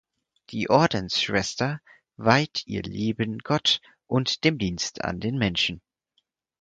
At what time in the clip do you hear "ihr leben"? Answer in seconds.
2.65-3.37